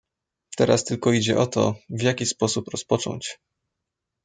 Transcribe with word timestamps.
"Teraz 0.57 0.83
tylko 0.83 1.11
idzie 1.11 1.37
o 1.37 1.47
to, 1.47 1.75
w 1.89 2.01
jaki 2.01 2.25
sposób 2.25 2.67
rozpocząć?" 2.67 3.39